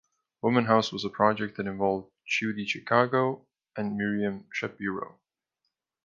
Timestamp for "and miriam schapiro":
3.77-5.19